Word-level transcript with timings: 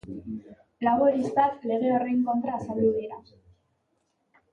Laboristak 0.85 1.67
lege 1.71 1.91
horren 1.97 2.23
kontra 2.31 2.55
azaldu 2.61 2.89
dira. 2.97 3.21